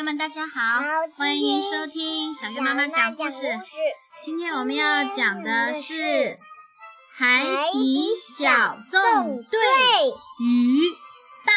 [0.00, 0.80] 友们，大家好，
[1.14, 3.60] 欢迎收听小月妈妈讲故事。
[4.24, 5.92] 今天我们要讲的是
[7.12, 9.60] 《海底小纵队
[10.42, 10.80] 与
[11.44, 11.52] 大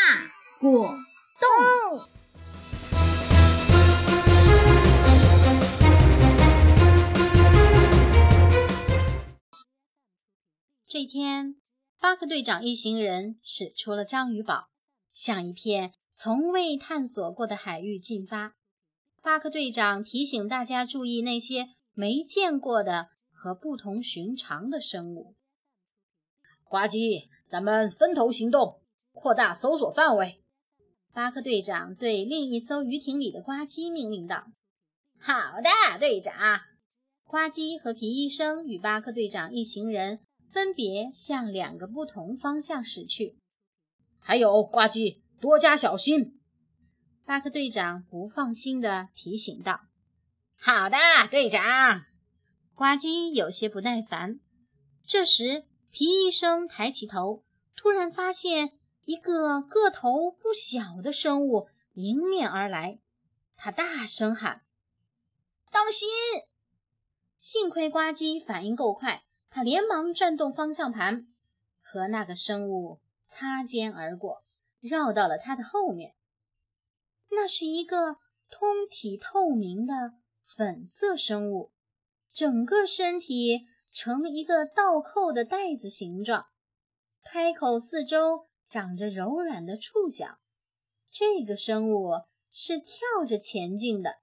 [0.59, 0.93] 果
[1.39, 1.99] 冻》。
[10.85, 11.55] 这天，
[11.97, 14.67] 巴克队长一行人使出了章鱼堡，
[15.13, 18.55] 向一片从未探索过的海域进发。
[19.21, 25.35] 巴克队长提醒大家注意那些没见过的和不同寻常的生物。
[26.63, 28.81] 呱唧，咱们分头行动，
[29.11, 30.43] 扩大搜索范围。
[31.13, 34.47] 巴克队长对另一艘鱼艇里的呱唧命令道
[35.19, 36.33] ：“好的，队长。”
[37.25, 40.19] 呱唧和皮医生与巴克队长一行人。
[40.53, 43.39] 分别向两个不同方向驶去。
[44.19, 46.39] 还有呱唧，多加小心！
[47.25, 49.81] 巴克队长不放心地提醒道。
[50.55, 50.95] “好的，
[51.29, 52.05] 队长。”
[52.73, 54.39] 呱唧有些不耐烦。
[55.05, 57.43] 这时，皮医生抬起头，
[57.75, 58.71] 突然发现
[59.03, 62.99] 一个个头不小的生物迎面而来。
[63.57, 64.61] 他大声喊
[65.69, 66.07] ：“当心！”
[67.41, 69.25] 幸亏呱唧反应够快。
[69.49, 71.27] 他连忙转动方向盘，
[71.81, 74.45] 和那个生物擦肩而过，
[74.83, 76.13] 绕到了他的后面。
[77.31, 78.17] 那是一个
[78.49, 80.13] 通体透明的
[80.45, 81.71] 粉色生物，
[82.33, 83.61] 整个身体
[83.93, 86.47] 呈一个倒扣的袋子形状，
[87.23, 90.37] 开口四周长着柔软的触角。
[91.09, 92.11] 这个生物
[92.51, 94.17] 是跳着前进的，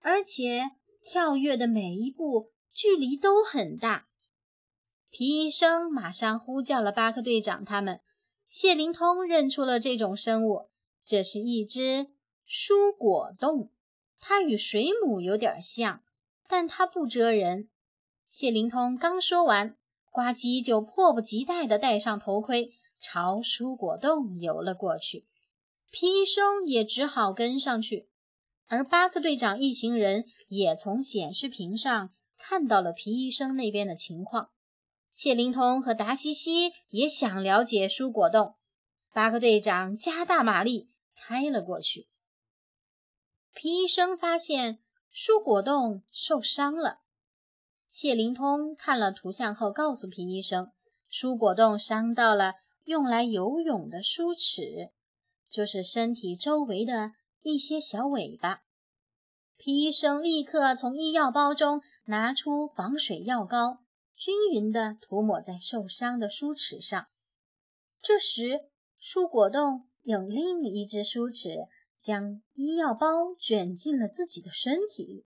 [0.00, 0.70] 而且
[1.04, 4.06] 跳跃的每一步距离都很大。
[5.10, 8.00] 皮医生马上呼叫了巴克队长他们。
[8.54, 10.68] 谢灵通认出了这种生物，
[11.02, 12.08] 这是一只
[12.46, 13.70] 蔬果冻。
[14.20, 16.02] 它与水母有点像，
[16.46, 17.70] 但它不蜇人。
[18.26, 19.78] 谢灵通刚说完，
[20.10, 25.26] 呱唧就迫不及待地戴上头盔，朝蔬果冻游了过去。
[25.90, 28.10] 皮医生也只好跟上去，
[28.66, 34.50] 而巴克队长一行人也从显示屏上看到了皮医生那边的情况。
[35.12, 38.54] 谢灵通和达西西也想了解蔬果冻，
[39.12, 42.08] 巴克队长加大马力开了过去。
[43.52, 44.78] 皮医生发现
[45.14, 47.00] 蔬果冻受伤了。
[47.86, 50.72] 谢灵通看了图像后，告诉皮医生，
[51.10, 54.92] 蔬果冻伤到了用来游泳的梳齿，
[55.50, 57.12] 就是身体周围的
[57.42, 58.62] 一些小尾巴。
[59.58, 63.81] 皮医生立刻从医药包中拿出防水药膏。
[64.24, 67.06] 均匀地涂抹在受伤的梳齿上。
[68.00, 68.60] 这时，
[69.00, 71.66] 蔬果冻用另一只梳齿
[71.98, 75.26] 将医药包卷进了自己的身体里。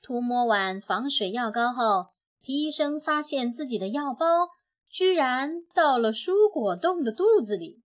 [0.00, 4.50] 涂抹完防水药膏后，皮医生发现自己的药包
[4.88, 7.82] 居然到了蔬果冻的肚子里。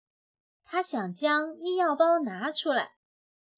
[0.63, 2.91] 他想将医药包拿出来，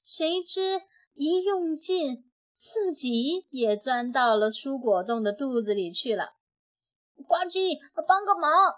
[0.02, 0.80] 谁知
[1.12, 2.24] 一用劲，
[2.56, 6.37] 自己也钻到了蔬果冻的肚子里去了。
[7.26, 8.74] 呱唧，帮个忙！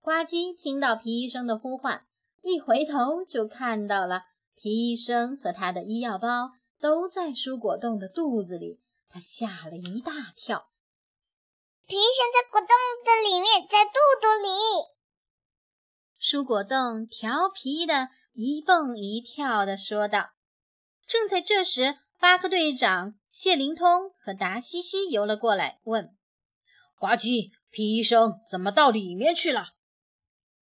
[0.00, 2.06] 呱唧听到皮医生的呼唤，
[2.42, 4.22] 一回头就看到了
[4.54, 6.50] 皮医生和他的医药包
[6.80, 10.68] 都在蔬果冻的肚子里，他吓了一大跳。
[11.86, 12.68] 皮医生在果冻
[13.04, 14.48] 的里面，在肚肚里。
[16.20, 20.30] 蔬果冻调皮的一蹦一跳的说道。
[21.06, 26.16] 正在这时，巴克队长、谢灵通和达西西游了过来，问。
[27.04, 29.74] 呱唧，皮医生怎么到里面去了？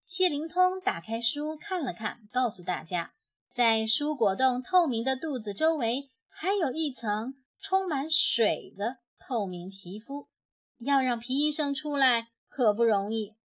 [0.03, 3.15] 谢灵通打开书看了看，告诉大家，
[3.53, 10.27] 在蔬果冻透明的肚子周围还有一层充满水的透明皮肤，
[10.81, 13.37] 要让皮医生出来可不容易。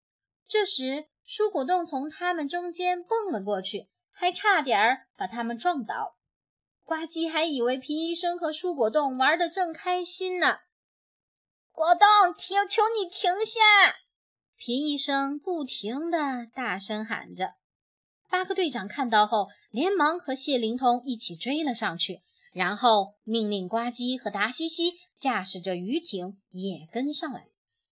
[0.48, 6.16] 这时，蔬果冻从他们中间蹦了过去，还差点儿把他们撞倒。
[6.84, 10.58] 呱唧还以为皮医生和蔬果冻玩得正开心呢。
[11.78, 12.68] 果冻，停！
[12.68, 13.62] 求你停下！
[14.56, 17.52] 皮医生不停地大声喊着。
[18.28, 27.46] 巴克队长看到后，连忙和谢灵通一起追了上去，然后命令呱唧和达西西驾驶着鱼艇也跟上来。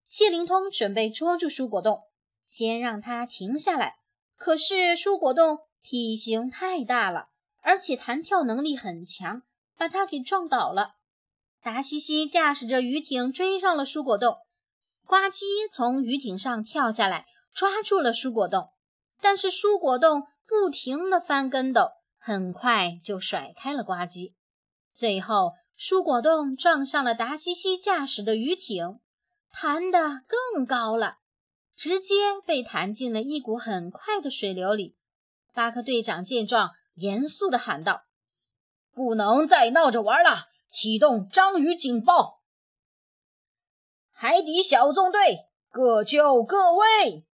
[0.06, 2.04] 谢灵通准备捉住蔬果冻，
[2.42, 3.96] 先让它停下来。
[4.38, 9.42] 可是蔬果冻体型太大了，而且弹跳能力很强，
[9.76, 10.96] 把它给撞倒了。
[11.64, 14.36] 达西西驾驶着鱼艇追上了蔬果冻，
[15.06, 18.68] 呱唧从鱼艇上跳下来，抓住了蔬果冻。
[19.22, 24.34] 但是蔬果冻不停地翻跟斗，很快就甩开了呱唧。
[24.94, 29.00] 最后，蔬果冻撞上了达西西驾驶的鱼艇，
[29.50, 31.20] 弹得更高了，
[31.78, 34.98] 直接被弹进了一股很快的水流里。
[35.54, 38.02] 巴克队长见状，严肃地喊道
[38.92, 42.42] ：“不能再闹着玩了，启动章鱼警报！
[44.12, 47.28] 海底小纵队，各就各位！”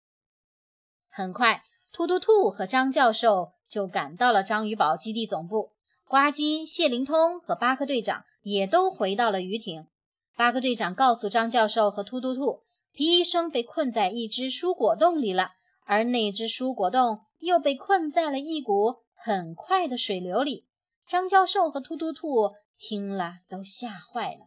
[1.08, 1.62] 很快，
[1.92, 5.70] 突突兔和张教授就赶到了章鱼堡基地总部。
[6.08, 9.86] 呱唧、谢灵通和巴克队长也都回到了鱼艇。
[10.34, 15.52] 巴克队长告诉张教授和突突兔，皮医生被困在一只蔬果洞里了，
[15.86, 20.66] 而那只蔬果洞又被困在了一股很快的水流里。
[21.06, 24.46] 张教授和突突兔听了都吓坏了。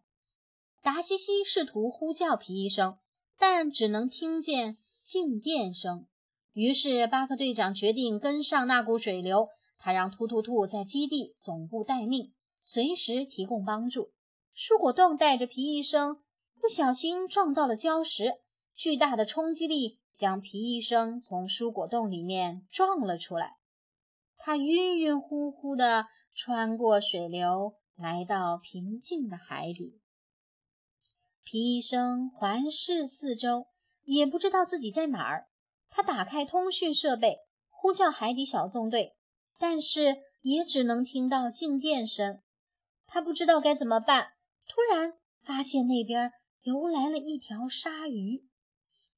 [0.81, 2.97] 达西西试图呼叫皮医生，
[3.37, 6.07] 但只能听见静电声。
[6.53, 9.49] 于是巴克队长决定跟上那股水流。
[9.83, 14.11] 他让突突兔在基地总部待命，随时提供帮助。
[14.55, 16.21] 蔬果洞带着皮医生
[16.59, 18.33] 不小心撞到了礁石，
[18.75, 23.55] 巨大的冲击力将皮医生从蔬果洞里面撞了出来。
[24.37, 26.05] 他晕晕乎乎地
[26.35, 30.01] 穿过水流，来到平静的海底。
[31.43, 33.67] 皮医生环视四周，
[34.03, 35.47] 也不知道自己在哪儿。
[35.89, 37.37] 他打开通讯设备，
[37.69, 39.15] 呼叫海底小纵队。
[39.59, 42.41] 但是也只能听到静电声，
[43.05, 44.29] 他不知道该怎么办。
[44.67, 45.13] 突然
[45.43, 46.31] 发现那边
[46.61, 48.43] 游来了一条鲨鱼，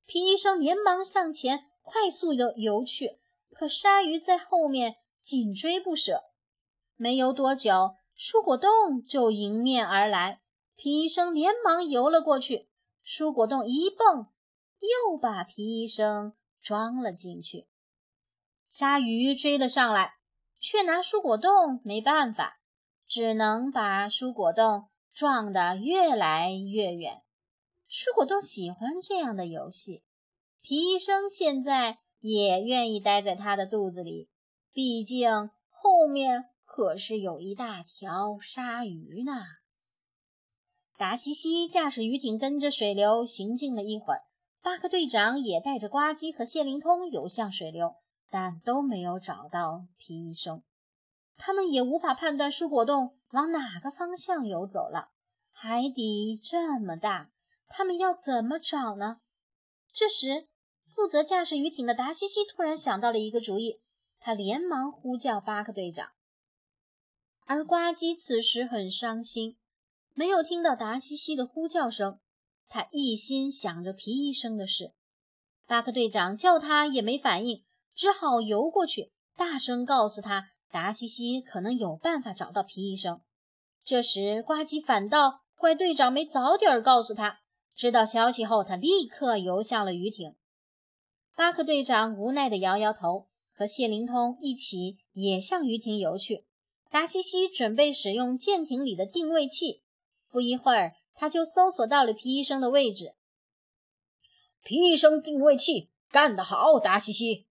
[0.06, 3.20] 皮医生连忙向前快速游游去，
[3.52, 6.24] 可鲨鱼在后面紧追不舍。
[6.96, 10.42] 没游多久，蔬果冻就迎面而来，
[10.76, 12.70] 皮医生连忙游了过去，
[13.06, 14.28] 蔬果冻一蹦，
[14.80, 17.68] 又把皮医生装了进去。
[18.68, 20.16] 鲨鱼追了上来。
[20.66, 22.62] 却拿蔬果冻没办法，
[23.06, 27.22] 只能把蔬果冻撞得越来越远。
[27.90, 30.06] 蔬果冻喜欢这样的游戏，
[30.62, 34.30] 皮医生现在也愿意待在他的肚子里，
[34.72, 39.32] 毕竟后面可是有一大条鲨鱼呢。
[40.98, 44.22] 达西西驾驶鱼艇跟着水流行进了一会儿，
[44.60, 47.94] 巴克队长也带着呱唧和谢灵通游向水流。
[48.32, 50.64] 但都没有找到皮医生，
[51.38, 55.10] 他们也无法判断蔬果洞往哪个方向游走了。
[55.52, 57.30] 海底这么大，
[57.68, 59.18] 他们要怎么找呢？
[59.94, 60.48] 这时，
[60.88, 63.76] 负责驾驶鱼艇的达西西突然想到了一个主意，
[64.18, 66.10] 他连忙呼叫巴克队长。
[67.46, 69.58] 而呱唧此时很伤心，
[70.14, 72.20] 没有听到达西西的呼叫声，
[72.68, 74.94] 他一心想着皮医生的事。
[75.66, 77.64] 巴克队长叫他也没反应。
[77.96, 83.22] 只好游过去，大声告诉他，达西西可能有办法找到皮医生。
[83.84, 87.42] 这时，呱唧反倒怪队长没早点告诉他。
[87.76, 90.36] 知道消息后，他立刻游向了鱼艇。
[91.36, 96.46] 巴克队长无奈地摇摇头，和谢灵通一起也向鱼艇游去。
[96.94, 99.82] 达西西准备使用舰艇里的定位器，
[100.30, 103.16] 不一会儿，他就搜索到了皮医生的位置。
[104.62, 107.48] 皮医生定位器干得好，达西西。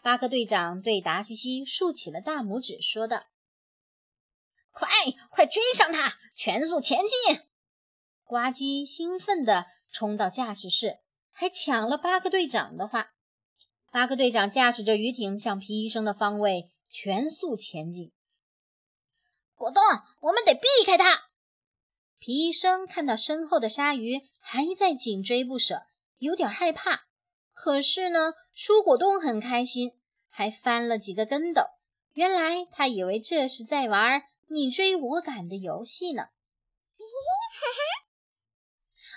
[0.00, 3.24] 巴克队长对达西西竖起了大拇指，说道
[4.70, 4.88] ：“快，
[5.28, 7.40] 快追上他，全速前进！”
[8.22, 11.00] 呱唧兴奋地冲到驾驶室，
[11.32, 13.10] 还抢了巴克队长的话。
[13.90, 18.12] 巴克队长驾驶着鱼艇向皮医生的方位全速前进。
[19.58, 19.82] 果冻，
[20.20, 21.24] 我们得避开它！
[22.18, 25.82] 皮医生看到身后的鲨鱼还在紧追不舍，
[26.18, 27.06] 有点害怕。
[27.52, 31.62] 可是呢，蔬果冻很开心，还翻了几个跟斗。
[32.12, 36.28] 原来他以为这是在玩你追我赶的游戏呢。
[36.96, 37.80] 咦，哈哈！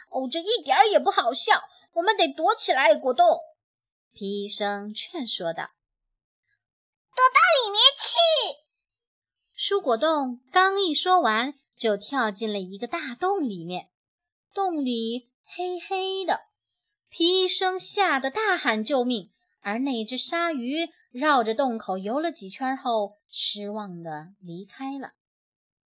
[0.09, 2.93] 哦，这一点也不好笑，我们得躲起来。
[2.95, 3.39] 果冻，
[4.11, 5.71] 皮医生劝说道
[7.15, 8.60] ：“躲到里面去。”
[9.61, 13.91] 蔬果冻刚一说完，就跳进了一个大洞里面，
[14.55, 16.39] 洞里黑黑的。
[17.09, 25.11] 皮医生吓得大喊救命，而那只鲨鱼绕着洞口游了几圈后，失望地离开了。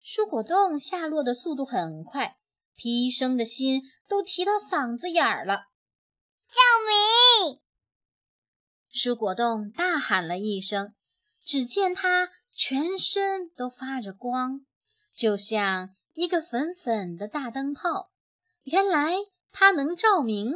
[0.04, 2.37] 蔬果冻下落的速度很快，
[2.75, 5.68] 皮医生的心都提到嗓子眼儿了。
[6.50, 7.62] 救命！
[8.92, 10.94] 蔬果冻大喊了一声，
[11.42, 14.61] 只见他全身都发着光，
[15.14, 18.11] 就像一个粉粉的大灯泡。
[18.62, 19.16] 原来
[19.52, 20.52] 它能照明。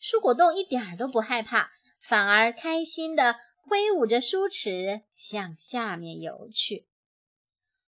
[0.00, 1.68] 蔬果冻一点儿都不害怕，
[2.00, 6.86] 反而开心地挥舞着梳齿向下面游去。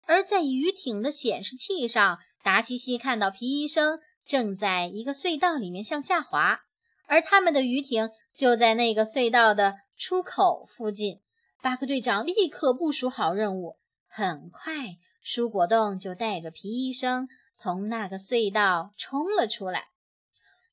[0.06, 6.60] 而在鱼艇的显示器上，达西西看到皮医生正在一个隧道里面向下滑，
[7.06, 11.20] 而他们的鱼艇就在那个隧道的出口附近。
[11.60, 19.88] 巴克队长立刻部署好任务，很快，蔬果冻就带着皮医生从那个隧道冲了出来。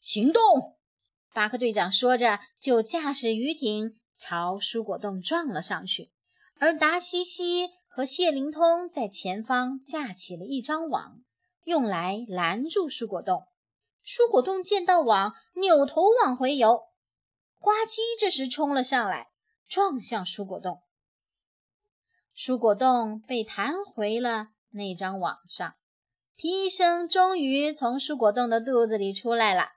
[0.01, 0.41] 行动！
[1.33, 6.11] 巴克队长说着，就驾驶鱼艇朝蔬果洞撞了上去，
[6.59, 7.69] 而达西西。
[7.87, 11.21] 和谢灵通在前方架起了一张网，
[11.63, 13.47] 用来拦住蔬果冻。
[14.05, 16.81] 蔬果冻见到网，扭头往回游。
[17.57, 19.29] 呱唧这时冲了上来，
[19.67, 20.81] 撞向蔬果冻。
[22.35, 25.75] 蔬果冻被弹回了那张网上。
[26.35, 29.69] 皮医生终于从蔬果冻的肚子里出来了。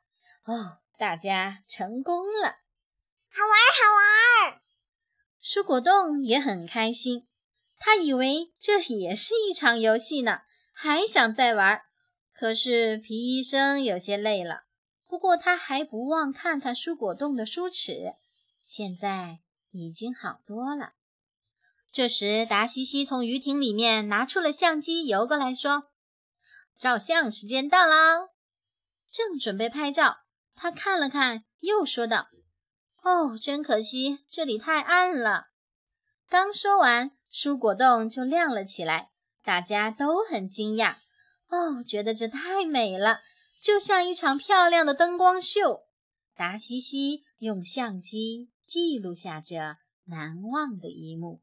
[0.44, 2.56] 哦，大家成功了，
[3.30, 4.60] 好玩，好玩！
[5.40, 7.24] 蔬果冻也很开心。
[7.78, 10.40] 他以为这也是一场游戏呢，
[10.72, 11.82] 还想再玩。
[12.32, 14.64] 可是皮医生有些累了，
[15.06, 18.14] 不过他还不忘看看蔬果冻的梳齿，
[18.64, 19.38] 现在
[19.70, 20.92] 已经好多了。
[21.90, 25.90] 这时，达西西从鱼艇里面拿出了相机，游过来说
[26.78, 28.28] ：“照相时间到啦！”
[29.10, 30.18] 正准备拍照，
[30.54, 32.28] 他看了看，又说道
[33.02, 35.46] ：“哦，真可惜，这里太暗了。”
[36.28, 37.10] 刚说完。
[37.30, 39.10] 蔬果洞就亮了起来，
[39.44, 40.96] 大家都很惊讶
[41.50, 43.20] 哦，觉得这太美了，
[43.62, 45.82] 就像一场漂亮的灯光秀。
[46.34, 49.56] 达西西用相机记录下这
[50.04, 51.40] 难忘的一幕。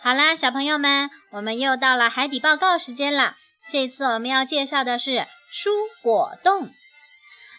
[0.00, 3.34] 好啦，小朋友们，我们又到了海底报告时间了。
[3.68, 6.70] 这次我们要介绍的是蔬果冻。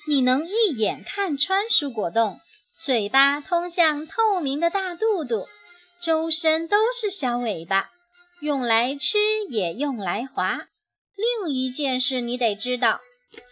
[0.07, 2.39] 你能一眼看穿蔬果冻，
[2.81, 5.49] 嘴巴通向透明的大肚肚，
[6.01, 7.89] 周身都是小尾巴，
[8.39, 9.17] 用来吃
[9.49, 10.70] 也用来滑。
[11.21, 12.99] 另一件事你得知道，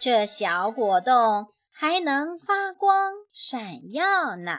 [0.00, 4.58] 这小果冻还能发光闪耀呢。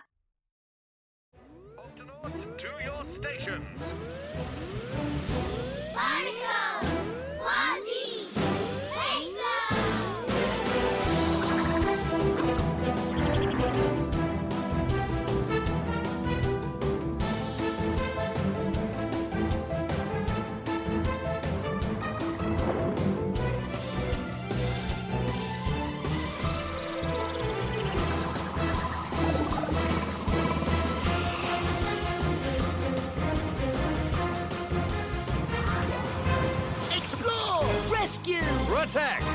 [38.22, 38.42] Rescue!
[38.68, 39.26] Protect!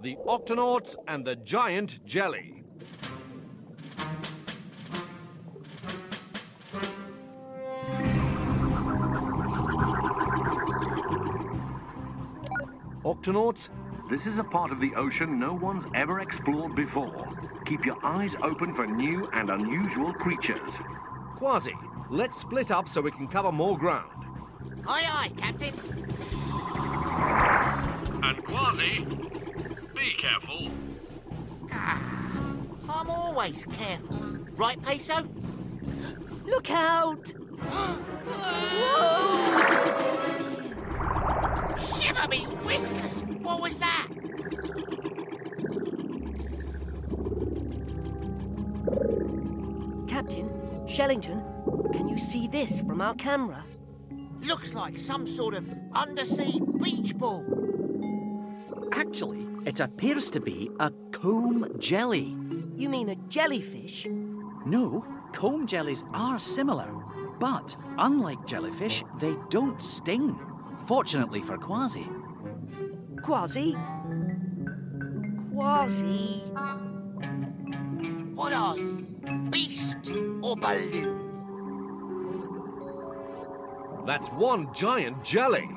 [0.00, 2.64] The Octonauts and the Giant Jelly.
[13.04, 13.68] Octonauts,
[14.08, 17.28] this is a part of the ocean no one's ever explored before.
[17.66, 20.72] Keep your eyes open for new and unusual creatures.
[21.36, 21.74] Quasi,
[22.12, 24.26] Let's split up so we can cover more ground.
[24.86, 25.72] Aye, aye, Captain.
[28.22, 29.06] And Quasi,
[29.94, 30.70] be careful.
[31.72, 31.98] Ah,
[32.90, 34.18] I'm always careful.
[34.56, 35.26] Right, Peso?
[36.44, 37.28] Look out!
[41.80, 43.22] Shiver me whiskers!
[43.40, 44.08] What was that?
[50.08, 50.50] Captain,
[50.86, 51.51] Shellington, can
[52.12, 53.64] you see this from our camera?
[54.40, 57.42] Looks like some sort of undersea beach ball.
[58.92, 62.36] Actually, it appears to be a comb jelly.
[62.76, 64.06] You mean a jellyfish?
[64.66, 66.92] No, comb jellies are similar,
[67.40, 70.38] but unlike jellyfish, they don't sting.
[70.86, 72.06] Fortunately for Quasi.
[73.22, 73.74] Quasi?
[75.54, 76.42] Quasi?
[78.34, 79.06] What are you?
[79.50, 81.21] Beast or balloon?
[84.04, 85.68] That's one giant jelly.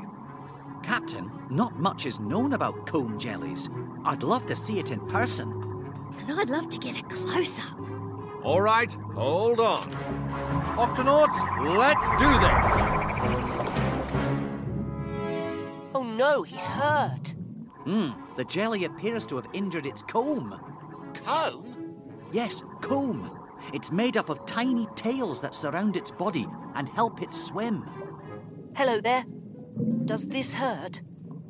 [0.82, 3.70] Captain, not much is known about comb jellies.
[4.04, 5.52] I'd love to see it in person.
[6.20, 7.80] And I'd love to get a close up.
[8.44, 9.90] All right, hold on.
[10.78, 12.68] Octonauts, let's do this.
[15.96, 17.36] Oh no, he's hurt.
[17.86, 20.60] Hmm, the jelly appears to have injured its comb.
[21.26, 21.96] Comb?
[22.32, 23.40] Yes, comb.
[23.74, 27.90] It's made up of tiny tails that surround its body and help it swim.
[28.76, 29.24] Hello there.
[30.04, 31.02] Does this hurt?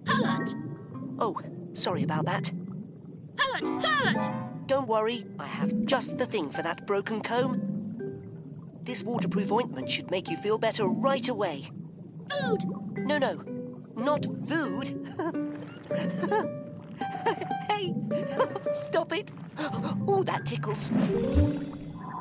[0.06, 0.54] Hurt?
[1.18, 1.36] Oh,
[1.74, 2.52] sorry about that.
[3.40, 3.84] Hurt!
[3.84, 4.68] Hurt!
[4.68, 8.22] Don't worry, I have just the thing for that broken comb.
[8.84, 11.72] This waterproof ointment should make you feel better right away.
[12.40, 12.64] Food?
[12.96, 13.42] No, no,
[13.96, 14.90] not food.
[17.70, 17.96] hey,
[18.84, 19.32] stop it.
[20.08, 20.90] Oh, that tickles.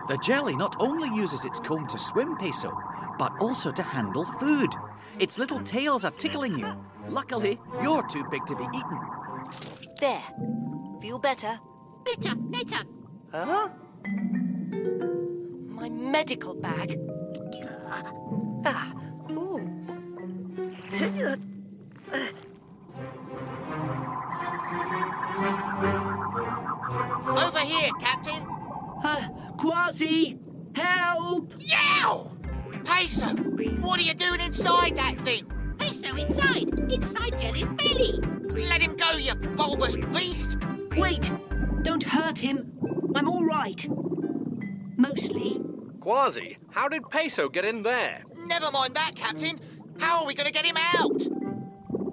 [0.09, 2.75] The jelly not only uses its comb to swim, Peso,
[3.19, 4.75] but also to handle food.
[5.19, 6.67] Its little tails are tickling you.
[7.09, 8.99] Luckily, you're too big to be eaten.
[10.01, 10.23] There.
[11.01, 11.61] Feel better?
[12.05, 12.85] Better, better.
[13.33, 13.69] Huh?
[15.69, 16.99] My medical bag.
[18.67, 18.93] Ah,
[19.31, 19.61] ooh.
[27.29, 28.47] Over here, Captain.
[29.05, 29.29] Uh,
[29.59, 30.39] Quasi,
[30.75, 31.53] help!
[31.59, 32.34] Yow!
[32.85, 33.27] Peso,
[33.81, 35.47] what are you doing inside that thing?
[35.79, 38.21] Peso inside, inside Jelly's belly.
[38.69, 40.57] Let him go, you bulbous beast!
[40.97, 41.31] Wait!
[41.83, 42.73] Don't hurt him.
[43.15, 43.87] I'm all right.
[44.97, 45.61] Mostly.
[46.01, 48.23] Quasi, how did Peso get in there?
[48.47, 49.61] Never mind that, Captain.
[49.99, 51.23] How are we going to get him out?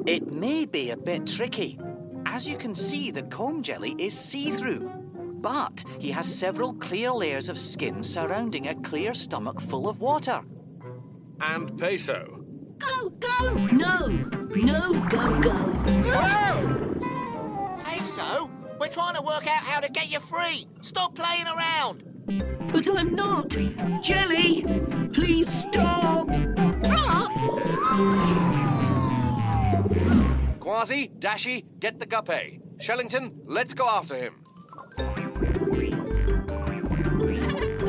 [0.08, 1.80] It may be a bit tricky.
[2.26, 4.92] As you can see, the comb jelly is see-through.
[5.42, 10.42] But he has several clear layers of skin surrounding a clear stomach full of water.
[11.40, 12.44] And Peso.
[12.78, 13.54] Go, go.
[13.74, 14.08] No!
[14.56, 15.54] No, go, go.
[15.84, 16.98] No!
[17.84, 20.68] Peso, we're trying to work out how to get you free.
[20.82, 22.04] Stop playing around.
[22.72, 23.50] But I'm not.
[24.04, 24.64] Jelly!
[25.12, 26.28] Please stop!
[30.60, 32.60] Quasi, Dashy, get the guppy.
[32.78, 34.41] Shellington, let's go after him.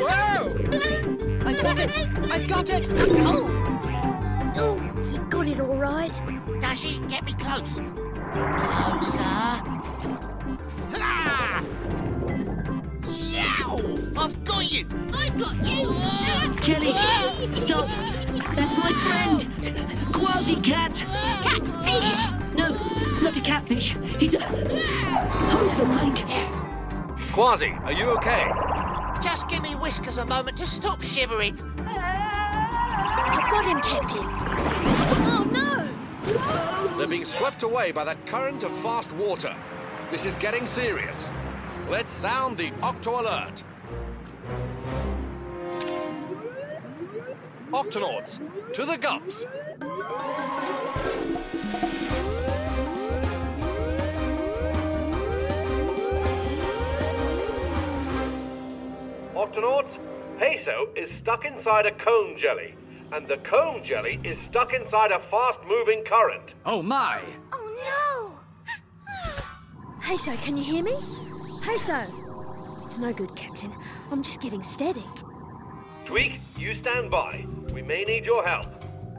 [0.09, 2.09] I got it!
[2.30, 2.88] I got it!
[3.25, 4.52] Oh!
[4.56, 4.78] Oh,
[5.11, 6.12] he got it all right.
[6.61, 7.80] Dashy, get me close.
[8.32, 9.23] Closer.
[10.95, 11.62] Ah!
[13.08, 13.78] Yow!
[14.17, 14.86] I've got you!
[15.15, 15.95] I've got you.
[16.60, 16.93] Jelly,
[17.54, 17.88] stop!
[18.54, 20.12] That's my friend!
[20.12, 20.95] Quasi cat!
[21.43, 22.30] Catfish.
[22.56, 22.69] No,
[23.23, 23.97] not a catfish.
[24.19, 24.38] He's a.
[24.45, 26.25] Oh, never mind.
[27.32, 28.50] Quasi, are you okay?
[29.23, 31.56] Just give me Whiskers a moment to stop shivering.
[31.78, 34.25] I've got him, Captain.
[35.25, 36.97] Oh, no.
[36.99, 39.54] They're being swept away by that current of fast water.
[40.11, 41.30] This is getting serious.
[41.89, 43.63] Let's sound the Octo Alert.
[47.73, 48.39] Octonauts,
[48.75, 49.47] to the gups.
[59.43, 59.99] Octonauts,
[60.39, 62.76] Peso is stuck inside a cone jelly,
[63.11, 66.55] and the cone jelly is stuck inside a fast-moving current.
[66.65, 67.21] Oh my!
[67.52, 69.99] Oh, no!
[70.00, 70.97] Peso, can you hear me?
[71.61, 72.07] Peso!
[72.85, 73.75] It's no good, Captain.
[74.13, 75.02] I'm just getting static.
[76.05, 77.45] Tweak, you stand by.
[77.73, 78.69] We may need your help.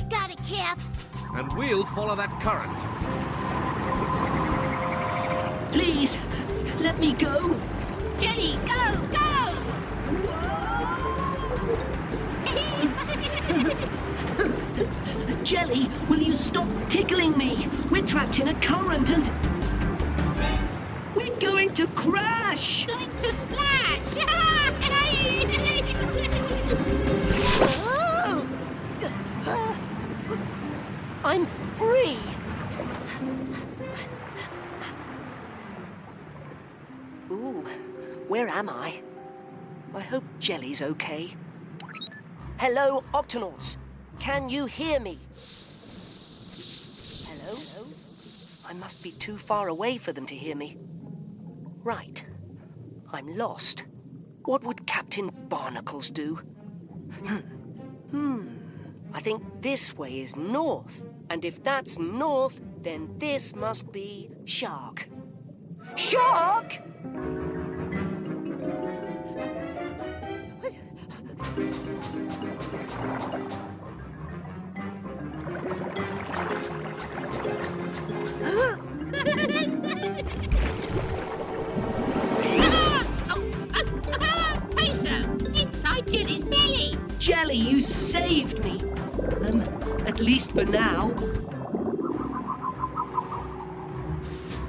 [0.10, 0.80] Got it, Cap.
[1.36, 2.80] And we'll follow that current.
[5.74, 6.18] Please,
[6.80, 7.60] let me go.
[8.20, 9.23] Jelly, go, go.
[15.44, 17.68] Jelly, will you stop tickling me?
[17.92, 19.30] We're trapped in a current and.
[21.14, 22.86] We're going to crash!
[22.86, 24.14] Going to splash.
[29.46, 29.78] Oh!
[31.26, 32.18] I'm free!
[37.30, 37.66] Ooh,
[38.30, 39.02] where am I?
[39.94, 41.36] I hope Jelly's okay.
[42.58, 43.76] Hello, Octonauts.
[44.20, 45.20] Can you hear me?
[47.26, 47.60] Hello?
[48.66, 50.78] I must be too far away for them to hear me.
[51.84, 52.26] Right.
[53.12, 53.84] I'm lost.
[54.46, 56.36] What would Captain Barnacles do?
[57.24, 57.38] Hmm.
[58.12, 58.48] Hmm.
[59.14, 61.04] I think this way is north.
[61.30, 65.08] And if that's north, then this must be Shark.
[65.96, 66.80] Shark!
[87.24, 88.82] Jelly, you saved me.
[89.48, 89.62] Um,
[90.06, 91.10] at least for now.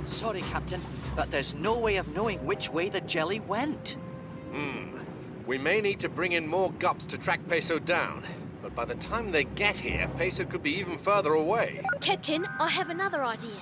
[0.04, 0.80] Sorry, Captain,
[1.16, 3.96] but there's no way of knowing which way the jelly went.
[4.52, 4.98] Hmm.
[5.48, 8.22] We may need to bring in more gups to track Peso down.
[8.64, 11.82] But by the time they get here, Peso could be even further away.
[12.00, 13.60] Captain, I have another idea.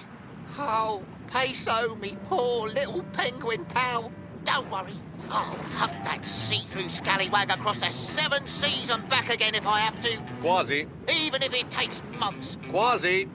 [0.56, 4.12] Oh, Peso, me poor little penguin pal.
[4.44, 4.92] Don't worry.
[5.28, 10.00] I'll hunt that see-through scallywag across the seven seas and back again if I have
[10.02, 10.22] to.
[10.40, 12.56] Quasi, Even if it takes months.
[12.68, 13.28] Quasi,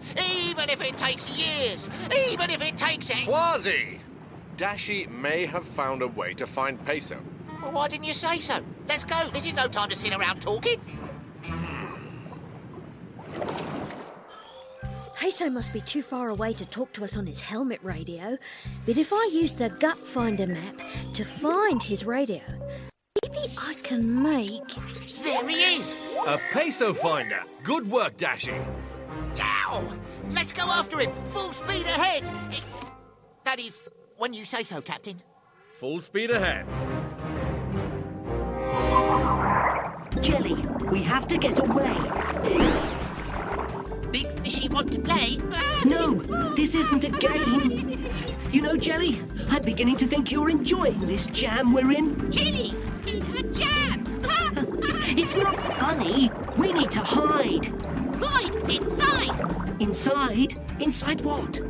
[0.48, 1.90] Even if it takes years.
[2.30, 3.26] Even if it takes it.
[3.26, 4.00] Quasi!
[4.56, 7.20] Dashi may have found a way to find Peso.
[7.62, 8.60] Well, why didn't you say so?
[8.88, 9.28] Let's go.
[9.34, 10.80] This is no time to sit around talking.
[15.18, 18.38] Peso must be too far away to talk to us on his helmet radio.
[18.86, 20.76] But if I use the Gut Finder map
[21.16, 22.40] to find his radio,
[23.24, 24.68] maybe I can make.
[25.24, 25.96] There he is.
[26.28, 27.42] A Peso finder.
[27.64, 28.64] Good work, Dashi.
[29.36, 29.92] Yow!
[30.34, 31.12] Let's go after him.
[31.32, 32.24] Full speed ahead.
[33.44, 33.82] That is,
[34.18, 35.20] when you say so, Captain.
[35.80, 36.68] Full speed ahead.
[40.22, 42.97] Jelly, we have to get away.
[44.12, 45.40] Big fishy want to play?
[45.86, 46.16] No,
[46.56, 48.04] this isn't a game.
[48.52, 52.32] You know, Jelly, I'm beginning to think you're enjoying this jam we're in.
[52.32, 52.74] Jelly
[53.06, 54.04] in a jam.
[55.18, 56.30] It's not funny.
[56.58, 57.68] We need to hide.
[58.22, 59.40] Hide inside.
[59.80, 60.60] Inside?
[60.80, 61.58] Inside what?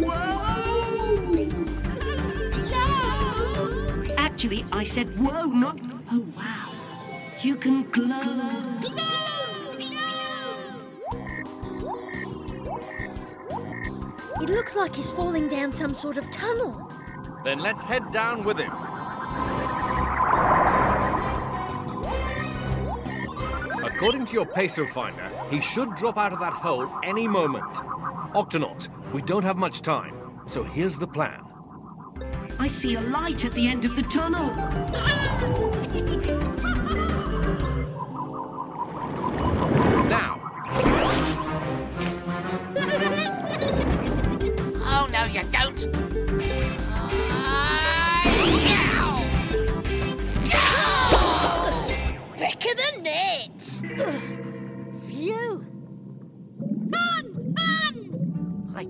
[0.00, 0.50] Whoa!
[4.16, 5.78] Actually, I said whoa, not
[6.12, 6.70] oh wow.
[7.42, 8.80] You can glow.
[14.42, 16.90] It looks like he's falling down some sort of tunnel.
[17.44, 18.72] Then let's head down with him.
[23.84, 27.72] According to your Peso finder, he should drop out of that hole any moment.
[28.34, 30.14] Octonauts, we don't have much time,
[30.46, 31.42] so here's the plan.
[32.58, 35.09] I see a light at the end of the tunnel.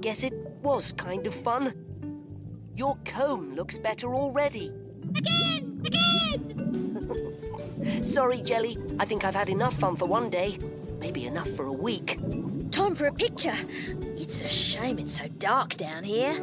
[0.01, 0.33] Guess it
[0.63, 1.75] was kind of fun.
[2.75, 4.73] Your comb looks better already.
[5.15, 8.03] Again, again.
[8.03, 8.79] Sorry, Jelly.
[8.99, 10.59] I think I've had enough fun for one day.
[10.99, 12.19] Maybe enough for a week.
[12.71, 13.57] Time for a picture.
[14.17, 16.35] It's a shame it's so dark down here.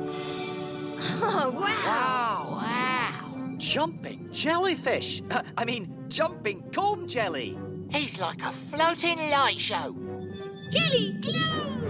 [1.20, 1.86] Oh, wow!
[1.86, 2.58] Wow.
[2.62, 3.56] wow.
[3.58, 5.22] Jumping jellyfish.
[5.32, 7.58] Uh, I mean, jumping comb jelly.
[7.92, 9.96] He's like a floating light show.
[10.72, 11.87] Jelly glue.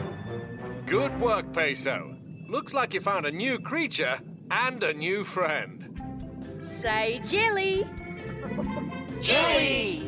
[0.88, 2.16] Good work, Peso.
[2.48, 4.20] Looks like you found a new creature
[4.50, 6.02] and a new friend.
[6.64, 7.86] Say jelly!
[9.22, 10.07] Jelly!